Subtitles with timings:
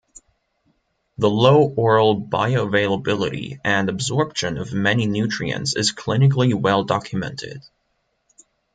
[1.19, 7.61] The low oral bioavailability and absorption of many nutrients is clinically well documented.